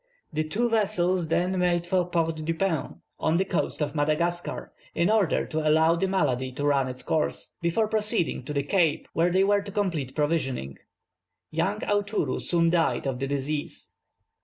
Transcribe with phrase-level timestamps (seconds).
[0.33, 5.45] The two vessels then made for Port Dauphin, on the coast of Madagascar, in order
[5.45, 9.43] to allow the malady to run its course, before proceeding to the Cape, where they
[9.43, 10.77] were to complete provisioning.
[11.51, 13.91] Young Aoutourou soon died of the disease.